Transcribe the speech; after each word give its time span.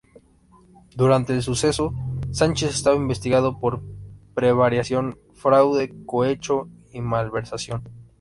Durante 0.95 1.31
el 1.33 1.43
suceso, 1.43 1.93
Sánchez 2.31 2.73
estaba 2.73 2.95
investigado 2.95 3.59
por 3.59 3.83
prevaricación, 4.33 5.19
fraude, 5.35 5.93
cohecho 6.07 6.67
y 6.91 7.01
malversación. 7.01 7.83